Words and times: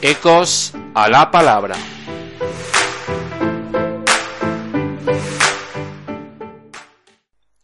Ecos 0.00 0.72
a 0.94 1.08
la 1.08 1.28
palabra. 1.32 1.74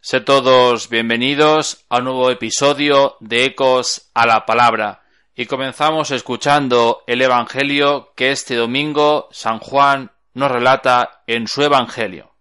Sé 0.01 0.19
todos 0.19 0.89
bienvenidos 0.89 1.85
a 1.87 1.99
un 1.99 2.03
nuevo 2.03 2.29
episodio 2.29 3.15
de 3.21 3.45
Ecos 3.45 4.11
a 4.13 4.27
la 4.27 4.45
palabra 4.45 5.03
y 5.33 5.45
comenzamos 5.45 6.11
escuchando 6.11 7.03
el 7.07 7.21
Evangelio 7.21 8.11
que 8.17 8.31
este 8.31 8.55
domingo 8.55 9.29
San 9.31 9.59
Juan 9.59 10.11
nos 10.33 10.51
relata 10.51 11.23
en 11.27 11.47
su 11.47 11.63
Evangelio. 11.63 12.33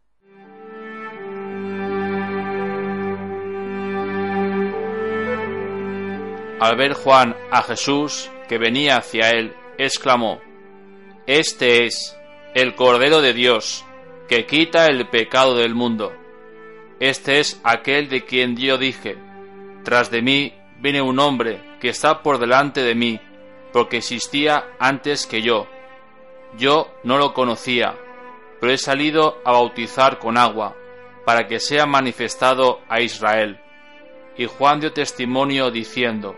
Al 6.59 6.77
ver 6.77 6.95
Juan 6.95 7.37
a 7.53 7.63
Jesús 7.63 8.29
que 8.49 8.59
venía 8.59 8.97
hacia 8.97 9.31
él, 9.31 9.55
exclamó, 9.79 10.41
Este 11.27 11.87
es 11.87 12.17
el 12.55 12.75
Cordero 12.75 13.21
de 13.21 13.33
Dios, 13.33 13.85
que 14.29 14.47
quita 14.47 14.87
el 14.87 15.09
pecado 15.09 15.57
del 15.57 15.75
mundo. 15.75 16.13
Este 17.01 17.41
es 17.41 17.61
aquel 17.65 18.09
de 18.09 18.25
quien 18.25 18.57
yo 18.57 18.79
dije, 18.79 19.17
Tras 19.85 20.11
de 20.11 20.23
mí 20.23 20.55
viene 20.81 21.03
un 21.03 21.19
hombre 21.19 21.61
que 21.81 21.89
está 21.89 22.23
por 22.23 22.39
delante 22.39 22.83
de 22.83 22.95
mí, 22.95 23.21
porque 23.73 23.99
existía 23.99 24.65
antes 24.79 25.27
que 25.27 25.43
yo. 25.43 25.67
Yo 26.57 26.89
no 27.03 27.19
lo 27.19 27.35
conocía, 27.35 27.97
pero 28.61 28.73
he 28.73 28.79
salido 28.79 29.41
a 29.45 29.53
bautizar 29.53 30.19
con 30.19 30.39
agua, 30.39 30.77
para 31.25 31.47
que 31.47 31.59
sea 31.59 31.87
manifestado 31.87 32.81
a 32.89 33.01
Israel. 33.01 33.61
Y 34.37 34.47
Juan 34.47 34.81
dio 34.81 34.93
testimonio 34.93 35.71
diciendo, 35.71 36.37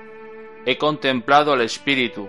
He 0.65 0.79
contemplado 0.79 1.53
al 1.53 1.61
Espíritu 1.61 2.29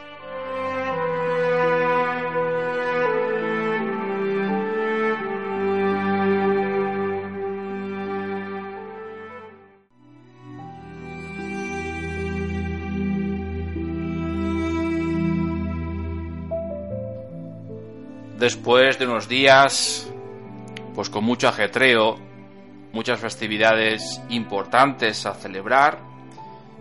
Después 18.41 18.97
de 18.97 19.05
unos 19.05 19.27
días, 19.27 20.11
pues 20.95 21.11
con 21.11 21.23
mucho 21.23 21.47
ajetreo, 21.47 22.17
muchas 22.91 23.19
festividades 23.19 24.19
importantes 24.29 25.27
a 25.27 25.35
celebrar, 25.35 25.99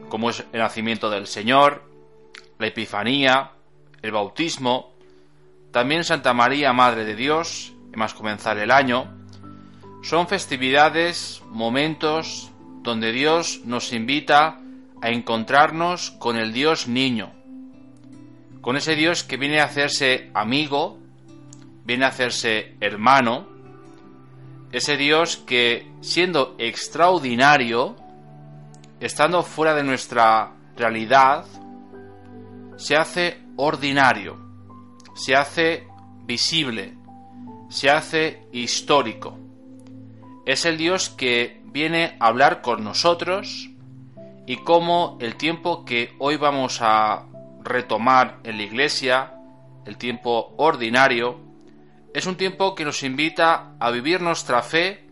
como 0.08 0.30
es 0.30 0.42
el 0.54 0.60
nacimiento 0.60 1.10
del 1.10 1.26
Señor, 1.26 1.84
la 2.58 2.66
Epifanía, 2.66 3.50
el 4.00 4.10
bautismo, 4.10 4.94
también 5.70 6.02
Santa 6.02 6.32
María, 6.32 6.72
Madre 6.72 7.04
de 7.04 7.14
Dios, 7.14 7.74
y 7.92 7.96
más 7.98 8.14
comenzar 8.14 8.56
el 8.56 8.70
año, 8.70 9.12
son 10.02 10.28
festividades, 10.28 11.42
momentos 11.50 12.50
donde 12.82 13.12
Dios 13.12 13.60
nos 13.66 13.92
invita 13.92 14.58
a 15.02 15.10
encontrarnos 15.10 16.10
con 16.12 16.38
el 16.38 16.54
Dios 16.54 16.88
niño, 16.88 17.32
con 18.62 18.78
ese 18.78 18.96
Dios 18.96 19.24
que 19.24 19.36
viene 19.36 19.60
a 19.60 19.64
hacerse 19.64 20.30
amigo, 20.32 20.99
viene 21.84 22.04
a 22.04 22.08
hacerse 22.08 22.76
hermano, 22.80 23.46
ese 24.72 24.96
Dios 24.96 25.36
que, 25.36 25.90
siendo 26.00 26.54
extraordinario, 26.58 27.96
estando 29.00 29.42
fuera 29.42 29.74
de 29.74 29.82
nuestra 29.82 30.52
realidad, 30.76 31.44
se 32.76 32.96
hace 32.96 33.38
ordinario, 33.56 34.38
se 35.14 35.34
hace 35.34 35.86
visible, 36.24 36.94
se 37.68 37.90
hace 37.90 38.46
histórico. 38.52 39.38
Es 40.46 40.64
el 40.64 40.78
Dios 40.78 41.10
que 41.10 41.60
viene 41.64 42.16
a 42.20 42.28
hablar 42.28 42.62
con 42.62 42.84
nosotros 42.84 43.70
y 44.46 44.56
como 44.56 45.18
el 45.20 45.36
tiempo 45.36 45.84
que 45.84 46.14
hoy 46.18 46.36
vamos 46.36 46.78
a 46.80 47.26
retomar 47.62 48.38
en 48.44 48.56
la 48.56 48.62
iglesia, 48.62 49.34
el 49.84 49.96
tiempo 49.96 50.54
ordinario, 50.56 51.49
es 52.12 52.26
un 52.26 52.36
tiempo 52.36 52.74
que 52.74 52.84
nos 52.84 53.02
invita 53.02 53.74
a 53.78 53.90
vivir 53.90 54.20
nuestra 54.20 54.62
fe 54.62 55.06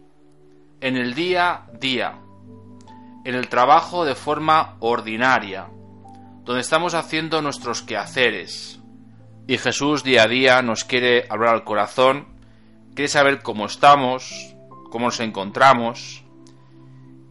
en 0.81 0.97
el 0.97 1.15
día 1.15 1.51
a 1.53 1.67
día, 1.79 2.19
en 3.25 3.35
el 3.35 3.49
trabajo 3.49 4.05
de 4.05 4.15
forma 4.15 4.77
ordinaria, 4.81 5.69
donde 6.45 6.61
estamos 6.61 6.95
haciendo 6.95 7.41
nuestros 7.41 7.83
quehaceres. 7.83 8.81
Y 9.47 9.59
Jesús 9.59 10.03
día 10.03 10.25
a 10.25 10.29
día 10.29 10.63
nos 10.63 10.85
quiere 10.85 11.27
hablar 11.29 11.55
al 11.55 11.65
corazón, 11.65 12.27
quiere 12.95 13.09
saber 13.09 13.43
cómo 13.43 13.67
estamos, 13.67 14.55
cómo 14.91 15.07
nos 15.07 15.21
encontramos 15.21 16.25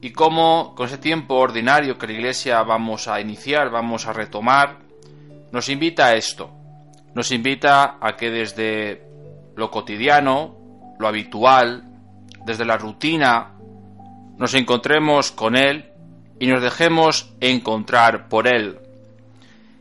y 0.01 0.11
cómo 0.11 0.75
con 0.75 0.87
ese 0.87 0.97
tiempo 0.97 1.35
ordinario 1.35 1.97
que 1.97 2.07
la 2.07 2.13
Iglesia 2.13 2.63
vamos 2.63 3.07
a 3.07 3.19
iniciar, 3.19 3.69
vamos 3.69 4.07
a 4.07 4.13
retomar, 4.13 4.79
nos 5.51 5.69
invita 5.69 6.07
a 6.07 6.15
esto. 6.15 6.51
Nos 7.13 7.31
invita 7.31 7.97
a 7.99 8.15
que 8.15 8.29
desde 8.29 9.06
lo 9.57 9.71
cotidiano, 9.71 10.55
lo 10.99 11.07
habitual, 11.07 11.83
desde 12.45 12.63
la 12.63 12.77
rutina, 12.77 13.53
nos 14.37 14.53
encontremos 14.53 15.31
con 15.31 15.57
Él 15.57 15.91
y 16.39 16.45
nos 16.45 16.61
dejemos 16.61 17.33
encontrar 17.41 18.29
por 18.29 18.47
Él. 18.47 18.79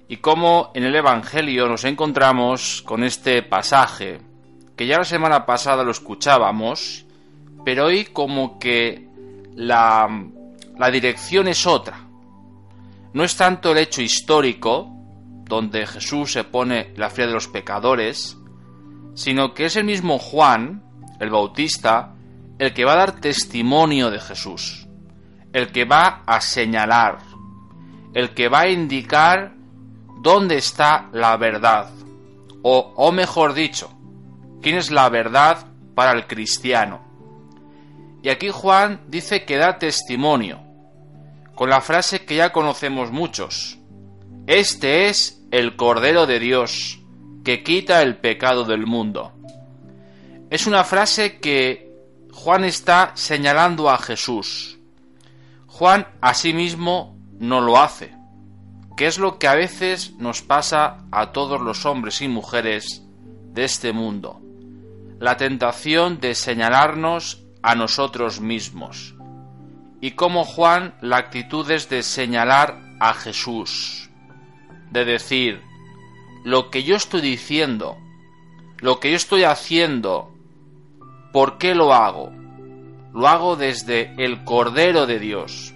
Y 0.09 0.17
como 0.17 0.71
en 0.75 0.85
el 0.85 0.97
Evangelio 0.97 1.69
nos 1.69 1.85
encontramos 1.85 2.83
con 2.83 3.05
este 3.05 3.43
pasaje, 3.43 4.19
que 4.77 4.87
ya 4.87 4.97
la 4.97 5.05
semana 5.05 5.45
pasada 5.45 5.85
lo 5.85 5.91
escuchábamos, 5.91 7.05
pero 7.63 7.87
hoy 7.87 8.07
como 8.07 8.59
que 8.59 9.09
la, 9.55 10.09
la 10.79 10.91
dirección 10.91 11.49
es 11.49 11.67
otra. 11.67 12.01
No 13.13 13.25
es 13.25 13.37
tanto 13.37 13.73
el 13.73 13.79
hecho 13.79 14.01
histórico, 14.01 14.91
donde 15.45 15.87
Jesús 15.87 16.33
se 16.33 16.45
pone 16.45 16.95
la 16.97 17.11
fe 17.11 17.27
de 17.27 17.33
los 17.33 17.49
pecadores, 17.49 18.39
sino 19.17 19.55
que 19.55 19.65
es 19.65 19.77
el 19.77 19.85
mismo 19.85 20.19
Juan, 20.19 20.85
el 21.19 21.31
Bautista, 21.31 22.15
el 22.59 22.75
que 22.75 22.85
va 22.85 22.93
a 22.93 22.99
dar 22.99 23.21
testimonio 23.21 24.11
de 24.11 24.21
Jesús, 24.21 24.87
el 25.55 25.73
que 25.73 25.87
va 25.87 26.23
a 26.27 26.41
señalar, 26.43 27.19
el 28.13 28.35
que 28.35 28.49
va 28.49 28.61
a 28.61 28.69
indicar 28.69 29.55
dónde 30.21 30.57
está 30.57 31.09
la 31.13 31.37
verdad, 31.39 31.91
o, 32.63 32.93
o 32.95 33.11
mejor 33.11 33.55
dicho, 33.55 33.91
quién 34.61 34.77
es 34.77 34.91
la 34.91 35.09
verdad 35.09 35.67
para 35.95 36.13
el 36.13 36.27
cristiano. 36.27 37.01
Y 38.23 38.29
aquí 38.29 38.51
Juan 38.51 39.01
dice 39.09 39.47
que 39.47 39.57
da 39.57 39.79
testimonio, 39.79 40.61
con 41.55 41.71
la 41.71 41.81
frase 41.81 42.27
que 42.27 42.37
ya 42.37 42.53
conocemos 42.53 43.11
muchos. 43.13 43.79
Este 44.47 45.09
es 45.09 45.43
el 45.51 45.75
Cordero 45.75 46.27
de 46.27 46.39
Dios, 46.39 47.01
que 47.47 47.63
quita 47.63 48.03
el 48.03 48.17
pecado 48.17 48.65
del 48.65 48.87
mundo. 48.87 49.33
Es 50.51 50.67
una 50.67 50.83
frase 50.83 51.39
que 51.39 51.93
Juan 52.33 52.65
está 52.65 53.13
señalando 53.15 53.89
a 53.89 53.99
Jesús. 53.99 54.81
Juan 55.69 56.09
asimismo 56.21 57.17
no 57.39 57.61
lo 57.61 57.79
hace. 57.79 58.13
que 58.97 59.07
es 59.07 59.19
lo 59.19 59.39
que 59.39 59.47
a 59.47 59.55
veces 59.55 60.15
nos 60.15 60.43
pasa 60.43 61.05
a 61.13 61.31
todos 61.31 61.61
los 61.61 61.87
hombres 61.87 62.21
y 62.21 62.27
mujeres 62.27 63.05
de 63.53 63.65
este 63.65 63.93
mundo. 63.93 64.41
La 65.21 65.37
tentación 65.37 66.19
de 66.19 66.35
señalarnos 66.35 67.45
a 67.63 67.77
nosotros 67.77 68.41
mismos. 68.41 69.15
Y 70.01 70.13
como 70.13 70.45
Juan 70.45 70.97
la 71.01 71.19
actitud 71.19 71.71
es 71.71 71.89
de 71.91 72.03
señalar 72.03 72.81
a 72.99 73.15
Jesús, 73.15 74.11
de 74.91 75.05
decir, 75.05 75.63
lo 76.47 76.71
que 76.71 76.85
yo 76.85 76.95
estoy 76.95 77.23
diciendo, 77.23 77.99
lo 78.79 79.01
que 79.01 79.11
yo 79.11 79.17
estoy 79.17 79.43
haciendo, 79.43 80.33
¿por 81.33 81.59
qué 81.59 81.75
lo 81.75 81.93
hago? 81.93 82.31
Lo 83.13 83.27
hago 83.27 83.57
desde 83.57 84.15
el 84.17 84.45
Cordero 84.45 85.07
de 85.07 85.19
Dios, 85.19 85.75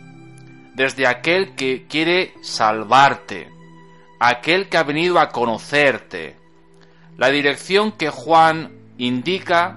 desde 0.76 1.08
aquel 1.08 1.56
que 1.56 1.88
quiere 1.88 2.34
salvarte, 2.43 3.49
aquel 4.20 4.69
que 4.69 4.76
ha 4.76 4.84
venido 4.84 5.19
a 5.19 5.31
conocerte. 5.31 6.37
La 7.16 7.31
dirección 7.31 7.90
que 7.90 8.11
Juan 8.11 8.70
indica 8.96 9.76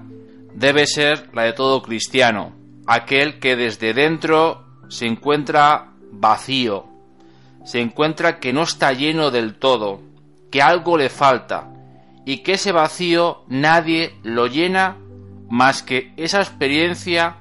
debe 0.54 0.86
ser 0.86 1.28
la 1.34 1.42
de 1.42 1.54
todo 1.54 1.82
cristiano, 1.82 2.52
aquel 2.86 3.40
que 3.40 3.56
desde 3.56 3.94
dentro 3.94 4.64
se 4.88 5.06
encuentra 5.06 5.88
vacío, 6.12 6.86
se 7.64 7.80
encuentra 7.80 8.38
que 8.38 8.52
no 8.52 8.62
está 8.62 8.92
lleno 8.92 9.32
del 9.32 9.56
todo, 9.56 10.13
que 10.54 10.62
algo 10.62 10.96
le 10.96 11.10
falta, 11.10 11.66
y 12.24 12.44
que 12.44 12.52
ese 12.52 12.70
vacío 12.70 13.42
nadie 13.48 14.14
lo 14.22 14.46
llena 14.46 14.98
más 15.50 15.82
que 15.82 16.12
esa 16.16 16.38
experiencia 16.40 17.38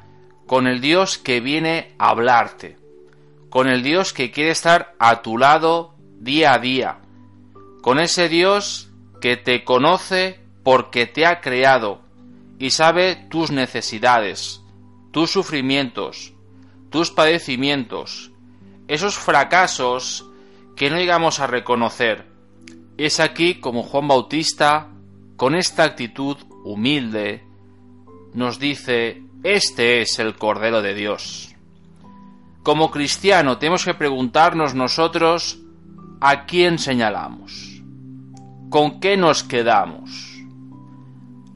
con 0.47 0.65
el 0.65 0.81
Dios 0.81 1.19
que 1.19 1.39
viene 1.39 1.93
a 1.99 2.09
hablarte, 2.09 2.75
con 3.51 3.67
el 3.67 3.83
Dios 3.83 4.13
que 4.13 4.31
quiere 4.31 4.49
estar 4.49 4.95
a 4.97 5.21
tu 5.21 5.37
lado 5.37 5.93
día 6.21 6.53
a 6.53 6.57
día, 6.57 7.01
con 7.83 7.99
ese 7.99 8.29
Dios 8.29 8.89
que 9.21 9.37
te 9.37 9.63
conoce 9.63 10.39
porque 10.63 11.05
te 11.05 11.27
ha 11.27 11.39
creado 11.39 12.01
y 12.57 12.71
sabe 12.71 13.27
tus 13.29 13.51
necesidades, 13.51 14.59
tus 15.11 15.29
sufrimientos, 15.29 16.33
tus 16.89 17.11
padecimientos, 17.11 18.31
esos 18.87 19.19
fracasos 19.19 20.27
que 20.75 20.89
no 20.89 20.97
llegamos 20.97 21.39
a 21.39 21.45
reconocer. 21.45 22.32
Es 22.97 23.19
aquí 23.19 23.55
como 23.55 23.83
Juan 23.83 24.07
Bautista, 24.07 24.89
con 25.35 25.55
esta 25.55 25.83
actitud 25.83 26.37
humilde, 26.63 27.43
nos 28.33 28.59
dice, 28.59 29.23
este 29.43 30.01
es 30.01 30.19
el 30.19 30.35
Cordero 30.35 30.81
de 30.81 30.93
Dios. 30.93 31.55
Como 32.61 32.91
cristiano 32.91 33.57
tenemos 33.57 33.83
que 33.83 33.95
preguntarnos 33.95 34.75
nosotros 34.75 35.59
a 36.21 36.45
quién 36.45 36.77
señalamos, 36.77 37.81
con 38.69 38.99
qué 38.99 39.17
nos 39.17 39.43
quedamos. 39.43 40.37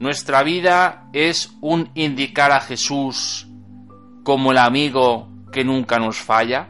Nuestra 0.00 0.42
vida 0.42 1.08
es 1.12 1.52
un 1.60 1.90
indicar 1.94 2.50
a 2.50 2.60
Jesús 2.60 3.48
como 4.24 4.52
el 4.52 4.58
amigo 4.58 5.28
que 5.52 5.64
nunca 5.64 5.98
nos 5.98 6.18
falla, 6.18 6.68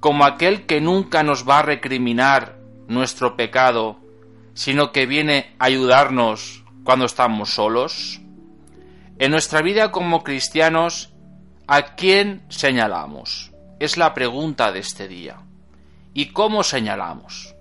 como 0.00 0.24
aquel 0.24 0.66
que 0.66 0.80
nunca 0.80 1.22
nos 1.22 1.48
va 1.48 1.60
a 1.60 1.62
recriminar 1.62 2.61
nuestro 2.92 3.36
pecado, 3.36 3.98
sino 4.54 4.92
que 4.92 5.06
viene 5.06 5.54
a 5.58 5.66
ayudarnos 5.66 6.64
cuando 6.84 7.06
estamos 7.06 7.54
solos. 7.54 8.20
En 9.18 9.30
nuestra 9.30 9.62
vida 9.62 9.92
como 9.92 10.22
cristianos, 10.24 11.12
¿a 11.66 11.94
quién 11.94 12.42
señalamos? 12.48 13.52
Es 13.78 13.96
la 13.96 14.14
pregunta 14.14 14.72
de 14.72 14.80
este 14.80 15.08
día. 15.08 15.38
¿Y 16.14 16.26
cómo 16.26 16.62
señalamos? 16.62 17.54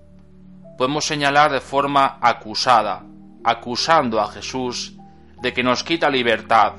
Podemos 0.78 1.06
señalar 1.06 1.52
de 1.52 1.62
forma 1.62 2.18
acusada, 2.22 3.04
acusando 3.44 4.20
a 4.20 4.32
Jesús 4.32 4.94
de 5.42 5.54
que 5.54 5.64
nos 5.64 5.84
quita 5.84 6.10
libertad, 6.10 6.74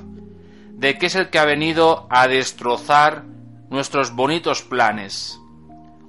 de 0.73 0.99
que 0.99 1.07
es 1.07 1.15
el 1.15 1.31
que 1.31 1.39
ha 1.39 1.45
venido 1.45 2.07
a 2.11 2.29
destrozar 2.29 3.25
nuestros 3.71 4.15
bonitos 4.15 4.63
planes. 4.63 5.39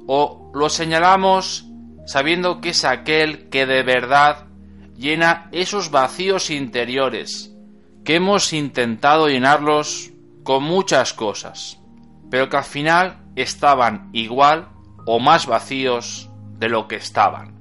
O 0.07 0.51
lo 0.53 0.69
señalamos 0.69 1.65
sabiendo 2.05 2.61
que 2.61 2.69
es 2.69 2.85
aquel 2.85 3.49
que 3.49 3.65
de 3.65 3.83
verdad 3.83 4.47
llena 4.95 5.49
esos 5.51 5.91
vacíos 5.91 6.49
interiores, 6.49 7.55
que 8.03 8.15
hemos 8.15 8.53
intentado 8.53 9.27
llenarlos 9.27 10.11
con 10.43 10.63
muchas 10.63 11.13
cosas, 11.13 11.79
pero 12.29 12.49
que 12.49 12.57
al 12.57 12.63
final 12.63 13.23
estaban 13.35 14.09
igual 14.13 14.69
o 15.05 15.19
más 15.19 15.45
vacíos 15.45 16.29
de 16.59 16.69
lo 16.69 16.87
que 16.87 16.95
estaban. 16.95 17.59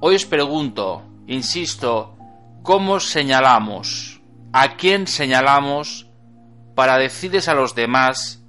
Hoy 0.00 0.16
os 0.16 0.24
pregunto, 0.26 1.10
Insisto, 1.30 2.16
¿cómo 2.64 2.98
señalamos? 2.98 4.20
¿A 4.52 4.76
quién 4.76 5.06
señalamos 5.06 6.10
para 6.74 6.98
decirles 6.98 7.46
a 7.46 7.54
los 7.54 7.76
demás 7.76 8.44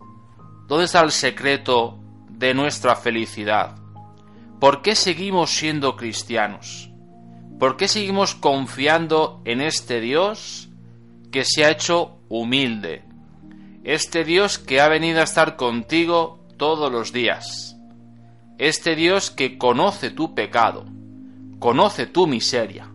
dónde 0.68 0.86
está 0.86 1.02
el 1.02 1.12
secreto 1.12 2.00
de 2.28 2.56
nuestra 2.56 2.96
felicidad? 2.96 3.76
¿Por 4.62 4.84
qué 4.84 4.94
seguimos 4.94 5.50
siendo 5.50 5.96
cristianos? 5.96 6.92
¿Por 7.60 7.78
qué 7.78 7.88
seguimos 7.88 8.36
confiando 8.36 9.42
en 9.44 9.60
este 9.60 10.00
Dios 10.00 10.70
que 11.32 11.46
se 11.46 11.66
ha 11.66 11.72
hecho 11.72 12.20
humilde? 12.30 13.04
Este 13.84 14.24
Dios 14.24 14.60
que 14.60 14.80
ha 14.80 14.88
venido 14.88 15.20
a 15.20 15.24
estar 15.24 15.56
contigo 15.56 16.46
todos 16.58 16.92
los 16.92 17.12
días. 17.12 17.76
Este 18.60 18.96
Dios 18.96 19.32
que 19.32 19.58
conoce 19.58 20.12
tu 20.12 20.36
pecado 20.36 20.86
conoce 21.58 22.06
tu 22.06 22.28
miseria, 22.28 22.88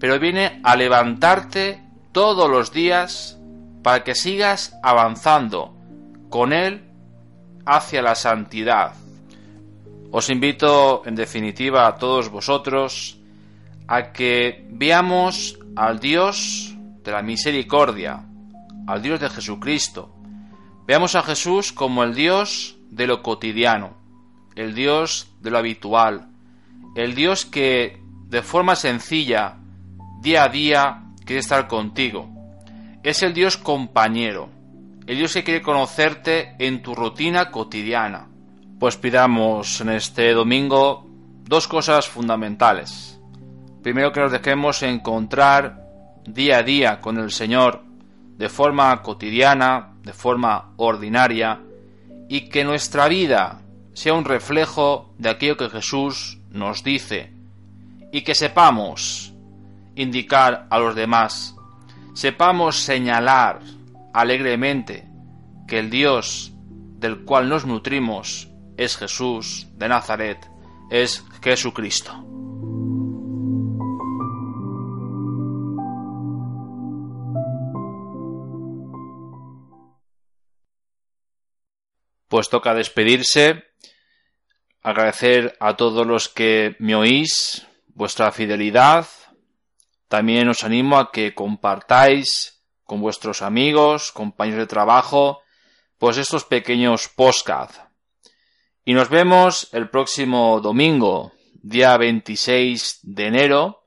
pero 0.00 0.18
viene 0.18 0.60
a 0.64 0.74
levantarte 0.74 1.84
todos 2.10 2.50
los 2.50 2.72
días 2.72 3.38
para 3.84 4.02
que 4.02 4.16
sigas 4.16 4.76
avanzando 4.82 5.72
con 6.30 6.52
Él 6.52 6.82
hacia 7.64 8.02
la 8.02 8.16
santidad. 8.16 8.94
Os 10.12 10.28
invito, 10.28 11.02
en 11.06 11.14
definitiva, 11.14 11.86
a 11.86 11.94
todos 11.94 12.30
vosotros 12.30 13.18
a 13.86 14.12
que 14.12 14.66
veamos 14.70 15.58
al 15.76 16.00
Dios 16.00 16.74
de 17.04 17.12
la 17.12 17.22
misericordia, 17.22 18.24
al 18.86 19.02
Dios 19.02 19.20
de 19.20 19.30
Jesucristo. 19.30 20.14
Veamos 20.86 21.14
a 21.14 21.22
Jesús 21.22 21.72
como 21.72 22.02
el 22.02 22.14
Dios 22.14 22.76
de 22.90 23.06
lo 23.06 23.22
cotidiano, 23.22 23.96
el 24.56 24.74
Dios 24.74 25.32
de 25.40 25.50
lo 25.50 25.58
habitual, 25.58 26.28
el 26.96 27.14
Dios 27.14 27.46
que 27.46 28.02
de 28.26 28.42
forma 28.42 28.74
sencilla, 28.74 29.58
día 30.20 30.44
a 30.44 30.48
día, 30.48 31.02
quiere 31.24 31.40
estar 31.40 31.68
contigo. 31.68 32.28
Es 33.04 33.22
el 33.22 33.32
Dios 33.32 33.56
compañero, 33.56 34.48
el 35.06 35.18
Dios 35.18 35.34
que 35.34 35.44
quiere 35.44 35.62
conocerte 35.62 36.56
en 36.58 36.82
tu 36.82 36.94
rutina 36.96 37.50
cotidiana. 37.50 38.28
Pues 38.80 38.96
pidamos 38.96 39.82
en 39.82 39.90
este 39.90 40.32
domingo 40.32 41.06
dos 41.44 41.68
cosas 41.68 42.08
fundamentales. 42.08 43.20
Primero 43.82 44.10
que 44.10 44.20
nos 44.20 44.32
dejemos 44.32 44.82
encontrar 44.82 45.82
día 46.26 46.56
a 46.56 46.62
día 46.62 46.98
con 46.98 47.18
el 47.18 47.30
Señor 47.30 47.82
de 48.38 48.48
forma 48.48 49.02
cotidiana, 49.02 49.92
de 50.02 50.14
forma 50.14 50.72
ordinaria, 50.78 51.60
y 52.26 52.48
que 52.48 52.64
nuestra 52.64 53.06
vida 53.08 53.60
sea 53.92 54.14
un 54.14 54.24
reflejo 54.24 55.12
de 55.18 55.28
aquello 55.28 55.58
que 55.58 55.68
Jesús 55.68 56.38
nos 56.50 56.82
dice 56.82 57.34
y 58.12 58.22
que 58.22 58.34
sepamos 58.34 59.34
indicar 59.94 60.66
a 60.70 60.78
los 60.78 60.94
demás, 60.94 61.54
sepamos 62.14 62.78
señalar 62.78 63.60
alegremente 64.14 65.06
que 65.68 65.80
el 65.80 65.90
Dios 65.90 66.54
del 66.98 67.26
cual 67.26 67.50
nos 67.50 67.66
nutrimos 67.66 68.49
es 68.80 68.96
Jesús 68.96 69.66
de 69.74 69.88
Nazaret, 69.90 70.50
es 70.90 71.22
Jesucristo. 71.42 72.12
Pues 82.28 82.48
toca 82.48 82.72
despedirse 82.72 83.64
agradecer 84.82 85.58
a 85.60 85.76
todos 85.76 86.06
los 86.06 86.30
que 86.30 86.74
me 86.78 86.94
oís 86.94 87.66
vuestra 87.88 88.32
fidelidad. 88.32 89.06
También 90.08 90.48
os 90.48 90.64
animo 90.64 90.96
a 90.96 91.12
que 91.12 91.34
compartáis 91.34 92.64
con 92.84 93.02
vuestros 93.02 93.42
amigos, 93.42 94.10
compañeros 94.10 94.60
de 94.60 94.66
trabajo, 94.66 95.42
pues 95.98 96.16
estos 96.16 96.46
pequeños 96.46 97.08
postcards. 97.14 97.89
Y 98.84 98.94
nos 98.94 99.10
vemos 99.10 99.68
el 99.72 99.90
próximo 99.90 100.60
domingo, 100.60 101.32
día 101.62 101.96
26 101.96 103.00
de 103.02 103.26
enero, 103.26 103.84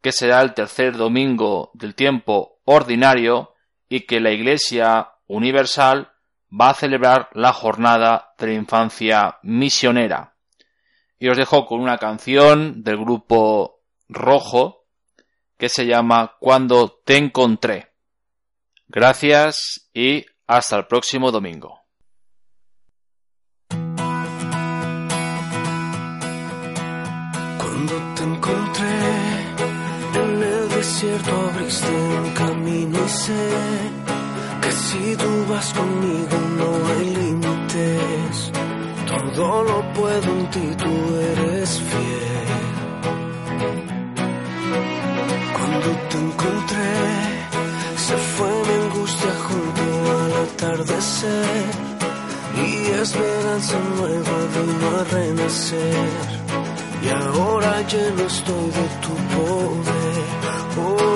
que 0.00 0.10
será 0.10 0.40
el 0.42 0.52
tercer 0.52 0.96
domingo 0.96 1.70
del 1.74 1.94
tiempo 1.94 2.60
ordinario 2.64 3.54
y 3.88 4.00
que 4.00 4.20
la 4.20 4.32
Iglesia 4.32 5.12
Universal 5.28 6.10
va 6.50 6.70
a 6.70 6.74
celebrar 6.74 7.28
la 7.34 7.52
jornada 7.52 8.34
de 8.36 8.48
la 8.48 8.52
infancia 8.54 9.38
misionera. 9.42 10.30
y 11.18 11.28
os 11.28 11.36
dejo 11.36 11.66
con 11.66 11.80
una 11.80 11.98
canción 11.98 12.82
del 12.82 12.96
grupo 12.96 13.84
Rojo 14.08 14.86
que 15.56 15.68
se 15.68 15.86
llama 15.86 16.36
Cuando 16.40 17.00
te 17.04 17.16
encontré. 17.16 17.92
Gracias 18.88 19.88
y 19.94 20.26
hasta 20.48 20.76
el 20.78 20.88
próximo 20.88 21.30
domingo. 21.30 21.81
Cuando 27.84 28.14
te 28.14 28.22
encontré 28.22 29.00
en 30.14 30.42
el 30.42 30.68
desierto 30.68 31.30
abriste 31.50 31.90
un 31.90 32.30
camino 32.30 32.98
y 33.04 33.08
sé 33.08 33.48
que 34.62 34.70
si 34.70 35.16
tú 35.16 35.46
vas 35.48 35.72
conmigo 35.72 36.36
no 36.58 36.70
hay 36.92 37.06
límites. 37.16 38.52
Todo 39.08 39.64
lo 39.64 39.92
puedo 39.94 40.28
en 40.38 40.50
ti, 40.52 40.76
tú 40.78 40.94
eres 41.32 41.80
fiel. 41.90 42.60
Cuando 45.56 45.88
te 46.08 46.18
encontré, 46.18 46.94
se 47.96 48.16
fue 48.16 48.50
mi 48.68 48.74
angustia 48.84 49.32
junto 49.48 49.82
al 50.20 50.32
atardecer. 50.44 51.64
Y 52.64 52.90
esperanza 53.02 53.76
nueva 53.96 54.36
vino 54.54 55.00
a 55.00 55.04
renacer. 55.04 56.41
Y 57.02 57.08
ahora 57.08 57.82
lleno 57.82 58.22
estoy 58.22 58.70
de 58.70 58.88
tu 59.02 59.14
poder. 59.34 60.22
Oh. 60.78 61.11